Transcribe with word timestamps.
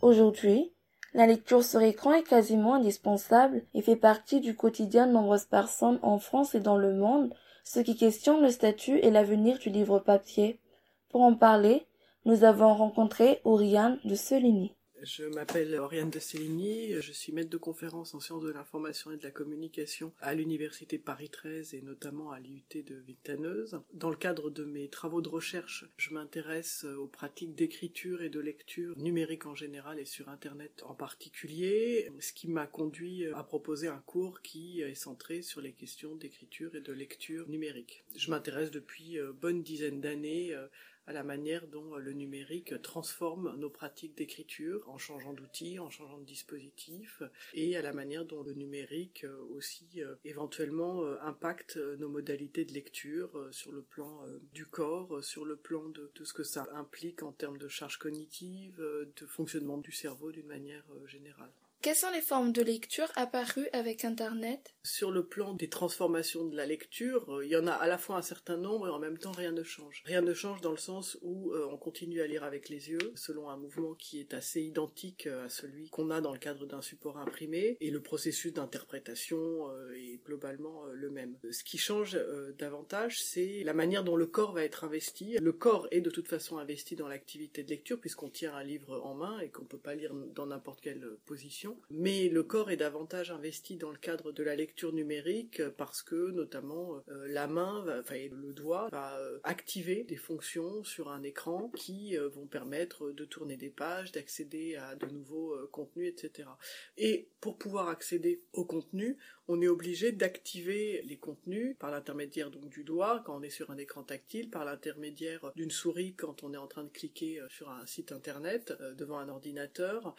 Aujourd'hui, 0.00 0.70
la 1.14 1.26
lecture 1.26 1.64
sur 1.64 1.80
écran 1.80 2.12
est 2.12 2.28
quasiment 2.28 2.74
indispensable 2.74 3.62
et 3.72 3.80
fait 3.80 3.96
partie 3.96 4.40
du 4.40 4.54
quotidien 4.54 5.06
de 5.06 5.12
nombreuses 5.12 5.46
personnes 5.46 5.98
en 6.02 6.18
France 6.18 6.54
et 6.54 6.60
dans 6.60 6.76
le 6.76 6.92
monde, 6.92 7.32
ce 7.64 7.80
qui 7.80 7.96
questionne 7.96 8.42
le 8.42 8.50
statut 8.50 8.98
et 8.98 9.10
l'avenir 9.10 9.58
du 9.58 9.70
livre 9.70 9.98
papier. 9.98 10.60
Pour 11.08 11.22
en 11.22 11.34
parler, 11.34 11.86
nous 12.26 12.44
avons 12.44 12.74
rencontré 12.74 13.40
Oriane 13.44 13.98
de 14.04 14.14
Celigny. 14.14 14.74
Je 15.04 15.24
m'appelle 15.24 15.74
Oriane 15.74 16.08
de 16.08 16.18
Céligny, 16.18 16.94
je 17.02 17.12
suis 17.12 17.30
maître 17.30 17.50
de 17.50 17.58
conférence 17.58 18.14
en 18.14 18.20
sciences 18.20 18.42
de 18.42 18.50
l'information 18.50 19.10
et 19.10 19.18
de 19.18 19.22
la 19.22 19.30
communication 19.30 20.14
à 20.22 20.32
l'université 20.32 20.96
Paris 20.96 21.28
13 21.28 21.74
et 21.74 21.82
notamment 21.82 22.30
à 22.30 22.40
l'IUT 22.40 22.82
de 22.86 22.94
Vitaneuse. 22.94 23.82
Dans 23.92 24.08
le 24.08 24.16
cadre 24.16 24.48
de 24.48 24.64
mes 24.64 24.88
travaux 24.88 25.20
de 25.20 25.28
recherche, 25.28 25.84
je 25.98 26.14
m'intéresse 26.14 26.84
aux 26.84 27.06
pratiques 27.06 27.54
d'écriture 27.54 28.22
et 28.22 28.30
de 28.30 28.40
lecture 28.40 28.96
numérique 28.96 29.44
en 29.44 29.54
général 29.54 29.98
et 29.98 30.06
sur 30.06 30.30
Internet 30.30 30.82
en 30.86 30.94
particulier, 30.94 32.10
ce 32.20 32.32
qui 32.32 32.48
m'a 32.48 32.66
conduit 32.66 33.26
à 33.26 33.42
proposer 33.42 33.88
un 33.88 34.02
cours 34.06 34.40
qui 34.40 34.80
est 34.80 34.94
centré 34.94 35.42
sur 35.42 35.60
les 35.60 35.72
questions 35.72 36.16
d'écriture 36.16 36.74
et 36.76 36.80
de 36.80 36.92
lecture 36.92 37.46
numérique. 37.50 38.04
Je 38.16 38.30
m'intéresse 38.30 38.70
depuis 38.70 39.18
euh, 39.18 39.32
bonne 39.32 39.62
dizaine 39.62 40.00
d'années 40.00 40.54
euh, 40.54 40.66
à 41.06 41.12
la 41.12 41.22
manière 41.22 41.66
dont 41.68 41.94
euh, 41.94 41.98
le 41.98 42.12
numérique 42.12 42.80
transforme 42.82 43.54
nos 43.56 43.70
pratiques 43.70 44.16
d'écriture 44.16 44.88
en 44.88 44.98
changeant 44.98 45.32
d'outils, 45.32 45.78
en 45.78 45.90
changeant 45.90 46.18
de 46.18 46.24
dispositif, 46.24 47.22
et 47.52 47.76
à 47.76 47.82
la 47.82 47.92
manière 47.92 48.24
dont 48.24 48.42
le 48.42 48.54
numérique 48.54 49.24
euh, 49.24 49.36
aussi 49.56 49.86
euh, 49.98 50.14
éventuellement 50.24 51.04
impacte 51.22 51.76
nos 51.76 52.08
modalités 52.08 52.64
de 52.64 52.72
lecture 52.72 53.48
sur 53.50 53.72
le 53.72 53.82
plan 53.82 54.22
du 54.52 54.66
corps, 54.66 55.22
sur 55.22 55.44
le 55.44 55.56
plan 55.56 55.88
de, 55.88 56.10
tout 56.14 56.24
ce 56.24 56.32
que 56.32 56.42
ça 56.42 56.66
implique 56.72 57.22
en 57.22 57.32
termes 57.32 57.58
de 57.58 57.68
charge 57.68 57.98
cognitive, 57.98 58.76
de 58.76 59.26
fonctionnement 59.26 59.78
du 59.78 59.92
cerveau 59.92 60.32
d'une 60.32 60.46
manière 60.46 60.84
générale. 61.06 61.50
Quelles 61.84 61.96
sont 61.96 62.10
les 62.14 62.22
formes 62.22 62.50
de 62.50 62.62
lecture 62.62 63.12
apparues 63.14 63.68
avec 63.74 64.06
Internet? 64.06 64.74
Sur 64.84 65.10
le 65.10 65.26
plan 65.26 65.52
des 65.52 65.68
transformations 65.68 66.46
de 66.46 66.56
la 66.56 66.64
lecture, 66.64 67.30
euh, 67.30 67.44
il 67.44 67.50
y 67.50 67.58
en 67.58 67.66
a 67.66 67.72
à 67.72 67.86
la 67.86 67.98
fois 67.98 68.16
un 68.16 68.22
certain 68.22 68.56
nombre 68.56 68.88
et 68.88 68.90
en 68.90 68.98
même 68.98 69.18
temps 69.18 69.32
rien 69.32 69.52
ne 69.52 69.62
change. 69.62 70.02
Rien 70.06 70.22
ne 70.22 70.32
change 70.32 70.62
dans 70.62 70.70
le 70.70 70.78
sens 70.78 71.18
où 71.20 71.52
euh, 71.52 71.68
on 71.70 71.76
continue 71.76 72.22
à 72.22 72.26
lire 72.26 72.42
avec 72.42 72.70
les 72.70 72.88
yeux, 72.88 73.12
selon 73.16 73.50
un 73.50 73.58
mouvement 73.58 73.92
qui 73.92 74.18
est 74.18 74.32
assez 74.32 74.62
identique 74.62 75.26
euh, 75.26 75.44
à 75.44 75.50
celui 75.50 75.90
qu'on 75.90 76.10
a 76.10 76.22
dans 76.22 76.32
le 76.32 76.38
cadre 76.38 76.64
d'un 76.64 76.80
support 76.80 77.18
imprimé, 77.18 77.76
et 77.82 77.90
le 77.90 78.00
processus 78.00 78.54
d'interprétation 78.54 79.70
est 79.94 80.24
globalement 80.24 80.86
le 80.86 81.10
même. 81.10 81.36
Ce 81.50 81.64
qui 81.64 81.76
change 81.76 82.18
davantage, 82.56 83.22
c'est 83.22 83.62
la 83.62 83.74
manière 83.74 84.04
dont 84.04 84.16
le 84.16 84.26
corps 84.26 84.52
va 84.52 84.64
être 84.64 84.84
investi. 84.84 85.36
Le 85.38 85.52
corps 85.52 85.86
est 85.90 86.00
de 86.00 86.08
toute 86.08 86.28
façon 86.28 86.56
investi 86.56 86.96
dans 86.96 87.08
l'activité 87.08 87.62
de 87.62 87.68
lecture 87.68 88.00
puisqu'on 88.00 88.30
tient 88.30 88.54
un 88.54 88.64
livre 88.64 89.02
en 89.04 89.14
main 89.14 89.38
et 89.40 89.50
qu'on 89.50 89.66
peut 89.66 89.76
pas 89.76 89.94
lire 89.94 90.14
dans 90.34 90.46
n'importe 90.46 90.80
quelle 90.80 91.18
position 91.26 91.73
mais 91.90 92.28
le 92.28 92.42
corps 92.42 92.70
est 92.70 92.76
davantage 92.76 93.30
investi 93.30 93.76
dans 93.76 93.90
le 93.90 93.98
cadre 93.98 94.32
de 94.32 94.42
la 94.42 94.56
lecture 94.56 94.92
numérique 94.92 95.62
parce 95.76 96.02
que 96.02 96.30
notamment 96.30 97.02
euh, 97.08 97.26
la 97.28 97.46
main, 97.46 97.84
enfin 98.00 98.16
le 98.30 98.52
doigt, 98.52 98.88
va 98.90 99.18
euh, 99.18 99.38
activer 99.44 100.04
des 100.04 100.16
fonctions 100.16 100.84
sur 100.84 101.10
un 101.10 101.22
écran 101.22 101.70
qui 101.76 102.16
euh, 102.16 102.28
vont 102.28 102.46
permettre 102.46 103.10
de 103.10 103.24
tourner 103.24 103.56
des 103.56 103.70
pages, 103.70 104.12
d'accéder 104.12 104.76
à 104.76 104.94
de 104.96 105.06
nouveaux 105.06 105.54
contenus, 105.72 106.08
etc. 106.08 106.48
Et 106.96 107.28
pour 107.40 107.58
pouvoir 107.58 107.88
accéder 107.88 108.42
au 108.52 108.64
contenu, 108.64 109.16
on 109.46 109.60
est 109.60 109.68
obligé 109.68 110.12
d'activer 110.12 111.02
les 111.04 111.18
contenus 111.18 111.76
par 111.78 111.90
l'intermédiaire 111.90 112.50
donc 112.50 112.70
du 112.70 112.82
doigt 112.82 113.22
quand 113.26 113.36
on 113.36 113.42
est 113.42 113.50
sur 113.50 113.70
un 113.70 113.76
écran 113.76 114.02
tactile, 114.02 114.50
par 114.50 114.64
l'intermédiaire 114.64 115.52
d'une 115.54 115.70
souris 115.70 116.14
quand 116.14 116.42
on 116.42 116.54
est 116.54 116.58
en 116.58 116.66
train 116.66 116.84
de 116.84 116.88
cliquer 116.88 117.42
sur 117.48 117.68
un 117.68 117.84
site 117.86 118.12
internet 118.12 118.72
devant 118.96 119.18
un 119.18 119.28
ordinateur. 119.28 120.14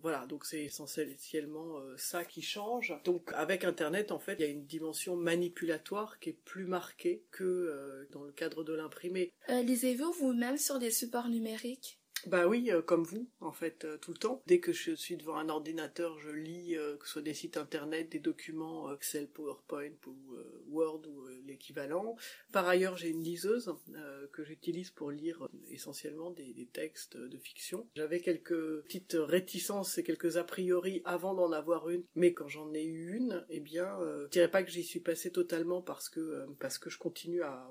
voilà, 0.00 0.26
donc 0.26 0.46
c'est 0.46 0.68
essentiellement 0.76 1.78
euh, 1.78 1.96
ça 1.96 2.24
qui 2.24 2.42
change. 2.42 2.94
Donc 3.04 3.30
avec 3.34 3.64
Internet, 3.64 4.12
en 4.12 4.18
fait, 4.18 4.34
il 4.34 4.40
y 4.40 4.44
a 4.44 4.50
une 4.50 4.66
dimension 4.66 5.16
manipulatoire 5.16 6.18
qui 6.18 6.30
est 6.30 6.38
plus 6.44 6.66
marquée 6.66 7.24
que 7.30 7.44
euh, 7.44 8.06
dans 8.10 8.24
le 8.24 8.32
cadre 8.32 8.64
de 8.64 8.74
l'imprimé. 8.74 9.32
Euh, 9.48 9.62
lisez-vous 9.62 10.12
vous-même 10.12 10.58
sur 10.58 10.78
des 10.78 10.90
supports 10.90 11.28
numériques? 11.28 12.00
Bah 12.26 12.48
oui, 12.48 12.70
euh, 12.72 12.82
comme 12.82 13.04
vous, 13.04 13.28
en 13.40 13.52
fait, 13.52 13.84
euh, 13.84 13.98
tout 13.98 14.10
le 14.10 14.16
temps. 14.16 14.42
Dès 14.46 14.58
que 14.58 14.72
je 14.72 14.92
suis 14.94 15.16
devant 15.16 15.36
un 15.36 15.48
ordinateur, 15.48 16.18
je 16.18 16.30
lis 16.30 16.76
euh, 16.76 16.96
que 16.96 17.06
ce 17.06 17.12
soit 17.12 17.22
des 17.22 17.34
sites 17.34 17.56
internet, 17.56 18.10
des 18.10 18.18
documents 18.18 18.92
Excel, 18.92 19.28
PowerPoint 19.28 19.92
ou 20.06 20.16
Word 20.68 21.02
ou 21.06 21.28
l'équivalent. 21.46 22.16
Par 22.52 22.66
ailleurs, 22.66 22.96
j'ai 22.96 23.10
une 23.10 23.22
liseuse 23.22 23.74
que 24.32 24.44
j'utilise 24.44 24.90
pour 24.90 25.10
lire 25.10 25.48
essentiellement 25.70 26.30
des, 26.30 26.68
textes 26.72 27.16
de 27.16 27.38
fiction. 27.38 27.86
J'avais 27.96 28.20
quelques 28.20 28.82
petites 28.82 29.16
réticences 29.18 29.98
et 29.98 30.02
quelques 30.02 30.36
a 30.36 30.44
priori 30.44 31.02
avant 31.04 31.34
d'en 31.34 31.52
avoir 31.52 31.88
une, 31.88 32.04
mais 32.14 32.32
quand 32.32 32.48
j'en 32.48 32.72
ai 32.74 32.84
eu 32.84 33.16
une, 33.16 33.44
eh 33.50 33.60
bien, 33.60 33.96
je 34.00 34.28
dirais 34.30 34.50
pas 34.50 34.62
que 34.62 34.70
j'y 34.70 34.84
suis 34.84 35.00
passé 35.00 35.30
totalement 35.30 35.82
parce 35.82 36.08
que 36.08 36.46
parce 36.58 36.78
que 36.78 36.90
je 36.90 36.98
continue 36.98 37.42
à 37.42 37.70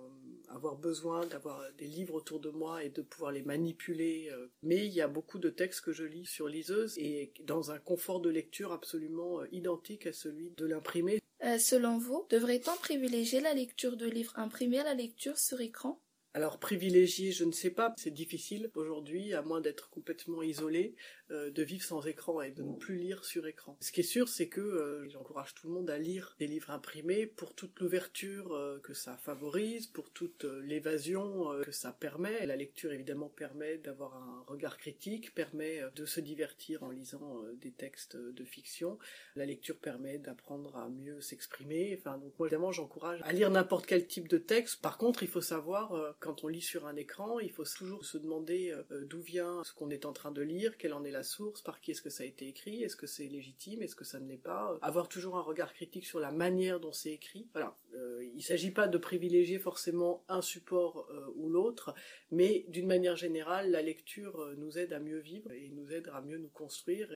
avoir 0.56 0.76
besoin 0.76 1.26
d'avoir 1.26 1.62
des 1.78 1.88
livres 1.88 2.16
autour 2.16 2.40
de 2.40 2.50
moi 2.50 2.84
et 2.84 2.90
de 2.90 3.02
pouvoir 3.02 3.32
les 3.32 3.44
manipuler. 3.44 4.30
Euh. 4.32 4.48
Mais 4.64 4.86
il 4.86 4.94
y 4.94 5.02
a 5.02 5.08
beaucoup 5.08 5.40
de 5.40 5.50
textes 5.50 5.82
que 5.82 5.92
je 5.92 6.04
lis 6.04 6.26
sur 6.26 6.48
liseuse 6.48 6.98
et 6.98 7.34
dans 7.44 7.72
un 7.72 7.80
confort 7.80 8.22
de 8.22 8.30
lecture 8.30 8.72
absolument 8.72 9.42
euh, 9.42 9.48
identique 9.52 10.08
à 10.08 10.14
celui 10.14 10.52
de 10.52 10.66
l'imprimé. 10.66 11.22
Euh, 11.44 11.58
selon 11.58 11.98
vous, 11.98 12.26
devrait-on 12.30 12.76
privilégier 12.78 13.42
la 13.42 13.54
lecture 13.54 13.98
de 13.98 14.08
livres 14.08 14.34
imprimés 14.38 14.80
à 14.80 14.84
la 14.84 14.94
lecture 14.94 15.38
sur 15.38 15.62
écran? 15.62 16.00
Alors 16.36 16.60
privilégier, 16.60 17.32
je 17.32 17.46
ne 17.46 17.54
sais 17.54 17.70
pas, 17.70 17.94
c'est 17.96 18.14
difficile 18.14 18.70
aujourd'hui, 18.76 19.34
à 19.34 19.42
moins 19.42 19.62
d'être 19.62 19.90
complètement 19.90 20.44
isolé, 20.44 20.94
euh, 21.25 21.25
de 21.30 21.64
vivre 21.64 21.84
sans 21.84 22.06
écran 22.06 22.42
et 22.42 22.52
de 22.52 22.64
ne 22.64 22.74
plus 22.74 22.98
lire 22.98 23.24
sur 23.26 23.48
écran. 23.48 23.78
Ce 23.80 23.92
qui 23.92 24.02
est 24.02 24.04
sûr, 24.04 24.28
c'est 24.28 24.48
que 24.48 24.62
euh, 24.62 25.10
j'encourage 25.10 25.54
tout 25.54 25.68
le 25.68 25.74
monde 25.74 25.90
à 25.90 25.98
lire 25.98 26.36
des 26.40 26.48
livres 26.48 26.72
imprimés 26.72 27.26
pour 27.26 27.54
toute 27.54 27.80
l'ouverture 27.80 28.54
euh, 28.54 28.80
que 28.80 28.94
ça 28.94 29.18
favorise, 29.18 29.88
pour 29.88 30.12
toute 30.12 30.46
l'évasion 30.64 31.50
que 31.64 31.72
ça 31.72 31.92
permet. 31.92 32.46
La 32.46 32.56
lecture 32.56 32.92
évidemment 32.92 33.30
permet 33.30 33.78
d'avoir 33.78 34.16
un 34.16 34.44
regard 34.48 34.78
critique, 34.78 35.34
permet 35.34 35.82
de 35.96 36.06
se 36.06 36.20
divertir 36.20 36.84
en 36.84 36.90
lisant 36.90 37.42
des 37.62 37.72
textes 37.72 38.18
de 38.18 38.46
fiction. 38.46 38.98
La 39.36 39.46
lecture 39.46 39.78
permet 39.78 40.18
d'apprendre 40.18 40.76
à 40.78 40.90
mieux 40.90 41.22
s'exprimer. 41.22 41.96
Enfin 42.00 42.18
donc 42.18 42.34
moi 42.38 42.48
évidemment 42.48 42.72
j'encourage 42.72 43.22
à 43.24 43.34
lire 43.34 43.50
n'importe 43.50 43.86
quel 43.86 44.08
type 44.08 44.28
de 44.28 44.38
texte. 44.38 44.82
Par 44.82 44.98
contre, 44.98 45.24
il 45.24 45.30
faut 45.30 45.42
savoir 45.42 46.16
quand 46.20 46.44
on 46.44 46.48
lit 46.48 46.62
sur 46.62 46.86
un 46.88 46.96
écran, 46.96 47.40
il 47.40 47.52
faut 47.52 47.64
toujours 47.64 48.06
se 48.06 48.18
demander 48.18 48.72
euh, 48.92 49.06
d'où 49.06 49.22
vient 49.22 49.64
ce 49.64 49.74
qu'on 49.74 49.90
est 49.90 50.06
en 50.06 50.14
train 50.14 50.32
de 50.32 50.42
lire, 50.42 50.78
quelle 50.78 50.94
en 50.94 51.04
est 51.04 51.12
source, 51.24 51.62
par 51.62 51.82
qui 51.82 51.92
est-ce 51.92 52.02
que 52.02 52.10
ça 52.10 52.24
a 52.24 52.26
été 52.26 52.48
écrit, 52.48 52.84
est-ce 52.84 52.96
que 52.96 53.08
c'est 53.08 53.28
légitime, 53.28 53.82
est-ce 53.82 53.96
que 53.96 54.06
ça 54.06 54.20
ne 54.20 54.28
l'est 54.28 54.38
pas. 54.38 54.78
Avoir 54.82 55.08
toujours 55.08 55.38
un 55.38 55.42
regard 55.42 55.74
critique 55.74 56.06
sur 56.06 56.20
la 56.20 56.32
manière 56.32 56.80
dont 56.80 56.92
c'est 56.92 57.12
écrit. 57.12 57.48
Voilà. 57.54 57.76
Euh, 57.96 58.24
il 58.24 58.38
ne 58.38 58.42
s'agit 58.42 58.72
pas 58.72 58.88
de 58.88 58.98
privilégier 58.98 59.60
forcément 59.60 60.24
un 60.28 60.42
support 60.42 61.08
euh, 61.12 61.34
ou 61.36 61.50
l'autre, 61.50 61.94
mais 62.32 62.66
d'une 62.68 62.88
manière 62.88 63.16
générale, 63.16 63.72
la 63.72 63.82
lecture 63.82 64.54
nous 64.58 64.78
aide 64.78 64.94
à 64.94 65.00
mieux 65.00 65.20
vivre 65.20 65.52
et 65.52 65.70
nous 65.70 65.92
aide 65.92 66.10
à 66.14 66.22
mieux 66.22 66.38
nous 66.38 66.50
construire. 66.50 67.14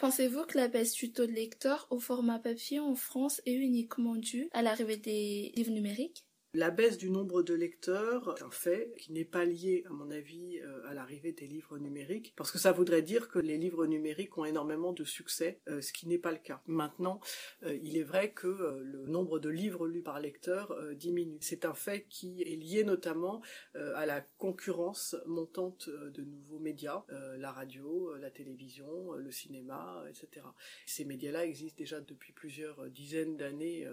Pensez-vous 0.00 0.44
que 0.44 0.56
la 0.56 0.68
baisse 0.68 0.92
du 0.92 1.12
taux 1.12 1.26
de 1.26 1.32
lecteurs 1.32 1.86
au 1.90 1.98
format 1.98 2.38
papier 2.38 2.80
en 2.80 2.94
France 2.94 3.40
est 3.46 3.54
uniquement 3.54 4.16
due 4.16 4.48
à 4.52 4.62
l'arrivée 4.62 4.96
des 4.96 5.52
livres 5.54 5.72
numériques? 5.72 6.25
La 6.56 6.70
baisse 6.70 6.96
du 6.96 7.10
nombre 7.10 7.42
de 7.42 7.52
lecteurs 7.52 8.34
est 8.38 8.42
un 8.42 8.50
fait 8.50 8.94
qui 8.96 9.12
n'est 9.12 9.26
pas 9.26 9.44
lié, 9.44 9.84
à 9.86 9.90
mon 9.90 10.10
avis, 10.10 10.58
euh, 10.60 10.88
à 10.88 10.94
l'arrivée 10.94 11.32
des 11.32 11.46
livres 11.46 11.78
numériques, 11.78 12.32
parce 12.34 12.50
que 12.50 12.58
ça 12.58 12.72
voudrait 12.72 13.02
dire 13.02 13.28
que 13.28 13.38
les 13.38 13.58
livres 13.58 13.84
numériques 13.84 14.38
ont 14.38 14.46
énormément 14.46 14.94
de 14.94 15.04
succès, 15.04 15.60
euh, 15.68 15.82
ce 15.82 15.92
qui 15.92 16.08
n'est 16.08 16.18
pas 16.18 16.32
le 16.32 16.38
cas. 16.38 16.62
Maintenant, 16.66 17.20
euh, 17.64 17.78
il 17.82 17.98
est 17.98 18.02
vrai 18.02 18.32
que 18.32 18.46
le 18.46 19.06
nombre 19.06 19.38
de 19.38 19.50
livres 19.50 19.86
lus 19.86 20.02
par 20.02 20.18
lecteur 20.18 20.74
diminue. 20.94 21.36
C'est 21.42 21.66
un 21.66 21.74
fait 21.74 22.06
qui 22.08 22.42
est 22.42 22.56
lié 22.56 22.84
notamment 22.84 23.42
à 23.74 24.06
la 24.06 24.20
concurrence 24.38 25.16
montante 25.26 25.88
de 25.88 26.22
nouveaux 26.22 26.58
médias, 26.58 27.04
la 27.38 27.52
radio, 27.52 28.14
la 28.16 28.30
télévision, 28.30 29.12
le 29.12 29.30
cinéma, 29.30 30.04
etc. 30.08 30.46
Ces 30.86 31.04
médias-là 31.04 31.44
existent 31.44 31.78
déjà 31.78 32.00
depuis 32.00 32.32
plusieurs 32.32 32.88
dizaines 32.90 33.36
d'années 33.36 33.86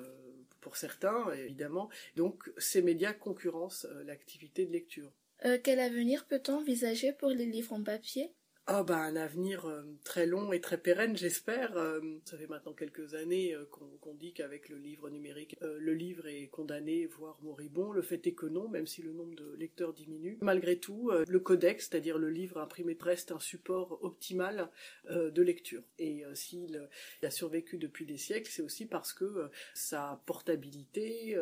pour 0.64 0.78
certains, 0.78 1.32
évidemment. 1.34 1.90
Donc 2.16 2.52
ces 2.58 2.82
médias 2.82 3.14
concurrencent 3.14 3.86
euh, 3.86 4.04
l'activité 4.04 4.66
de 4.66 4.72
lecture. 4.72 5.12
Euh, 5.46 5.60
quel 5.62 5.80
avenir 5.80 6.26
peut-on 6.26 6.60
envisager 6.60 7.12
pour 7.12 7.30
les 7.30 7.46
livres 7.46 7.74
en 7.74 7.84
papier? 7.84 8.34
Ah 8.66 8.84
bah 8.84 9.00
un 9.00 9.18
avenir 9.18 9.66
euh, 9.66 9.84
très 10.06 10.26
long 10.26 10.54
et 10.54 10.62
très 10.62 10.78
pérenne, 10.78 11.18
j'espère. 11.18 11.76
Euh, 11.76 12.00
ça 12.24 12.38
fait 12.38 12.48
maintenant 12.48 12.72
quelques 12.72 13.14
années 13.14 13.54
euh, 13.54 13.66
qu'on 13.66 14.14
dit 14.14 14.32
qu'avec 14.32 14.70
le 14.70 14.78
livre 14.78 15.10
numérique, 15.10 15.58
le 15.62 15.94
livre 15.94 16.28
est 16.28 16.48
condamné, 16.48 17.06
voire 17.08 17.38
moribond. 17.42 17.92
Le 17.92 18.02
fait 18.02 18.26
est 18.26 18.34
que 18.34 18.46
non, 18.46 18.70
même 18.70 18.88
si 18.88 19.02
le 19.02 19.12
nombre 19.12 19.36
de 19.36 19.54
lecteurs 19.58 19.92
diminue. 19.94 20.38
Malgré 20.42 20.78
tout, 20.78 21.12
le 21.28 21.40
codex, 21.40 21.90
c'est-à-dire 21.90 22.18
le 22.18 22.30
livre 22.30 22.58
imprimé, 22.58 22.96
reste 23.00 23.32
un 23.32 23.40
support 23.40 24.00
optimal 24.04 24.70
de 25.10 25.42
lecture. 25.42 25.82
Et 25.98 26.24
s'il 26.36 26.88
a 27.24 27.32
survécu 27.32 27.78
depuis 27.78 28.06
des 28.06 28.18
siècles, 28.18 28.50
c'est 28.52 28.62
aussi 28.62 28.86
parce 28.86 29.14
que 29.14 29.50
sa 29.74 30.22
portabilité, 30.26 31.36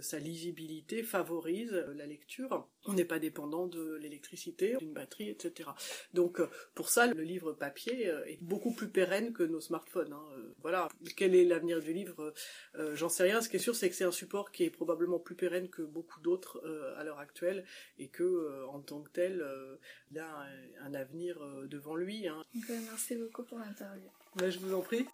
sa 0.00 0.18
lisibilité 0.18 1.02
favorise 1.02 1.72
la 1.72 2.06
lecture. 2.06 2.68
On 2.86 2.92
n'est 2.92 3.04
pas 3.04 3.18
dépendant 3.18 3.66
de 3.66 3.96
l'électricité, 3.96 4.76
d'une 4.78 4.92
batterie, 4.92 5.28
etc. 5.28 5.70
Donc 6.14 6.40
pour 6.74 6.88
ça, 6.88 7.06
le 7.06 7.22
livre 7.22 7.52
papier 7.52 8.08
euh, 8.08 8.24
est 8.26 8.42
beaucoup 8.42 8.72
plus 8.72 8.88
pérenne 8.88 9.32
que 9.32 9.42
nos 9.42 9.60
smartphones. 9.60 10.12
Hein. 10.12 10.24
Euh, 10.36 10.54
voilà. 10.62 10.88
Quel 11.16 11.34
est 11.34 11.44
l'avenir 11.44 11.80
du 11.80 11.92
livre 11.92 12.32
euh, 12.76 12.94
J'en 12.96 13.08
sais 13.08 13.24
rien. 13.24 13.40
Ce 13.40 13.48
qui 13.48 13.56
est 13.56 13.60
sûr, 13.60 13.74
c'est 13.74 13.88
que 13.88 13.94
c'est 13.94 14.04
un 14.04 14.12
support 14.12 14.50
qui 14.52 14.64
est 14.64 14.70
probablement 14.70 15.18
plus 15.18 15.34
pérenne 15.34 15.68
que 15.68 15.82
beaucoup 15.82 16.20
d'autres 16.20 16.62
à 16.96 17.04
l'heure 17.04 17.18
actuelle 17.18 17.64
et 17.98 18.08
que, 18.08 18.66
en 18.68 18.80
tant 18.80 19.02
que 19.02 19.10
tel, 19.10 19.44
il 20.10 20.18
a 20.18 20.46
un, 20.82 20.94
avenir 20.94 21.40
devant 21.68 21.96
lui. 21.96 22.28
Hein. 22.28 22.42
merci 22.68 23.16
beaucoup 23.16 23.44
pour 23.44 23.58
l'interview. 23.58 24.10
Ben, 24.36 24.50
je 24.50 24.58
vous 24.58 24.74
en 24.74 24.80
prie. 24.80 25.06